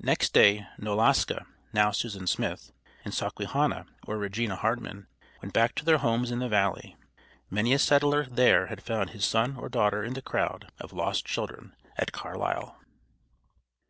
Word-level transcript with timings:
Next 0.00 0.34
day 0.34 0.66
Knoloska, 0.76 1.46
now 1.72 1.90
Susan 1.90 2.26
Smith, 2.26 2.72
and 3.06 3.14
Sawquehanna, 3.14 3.86
or 4.06 4.18
Regina 4.18 4.54
Hartman, 4.54 5.06
went 5.40 5.54
back 5.54 5.74
to 5.76 5.84
their 5.86 5.96
homes 5.96 6.30
in 6.30 6.40
the 6.40 6.48
valley. 6.50 6.94
Many 7.48 7.72
a 7.72 7.78
settler 7.78 8.26
there 8.26 8.66
had 8.66 8.82
found 8.82 9.08
his 9.16 9.24
son 9.24 9.56
or 9.56 9.70
daughter 9.70 10.04
in 10.04 10.12
the 10.12 10.20
crowd 10.20 10.70
of 10.78 10.92
lost 10.92 11.24
children 11.24 11.74
at 11.96 12.12
Carlisle. 12.12 12.78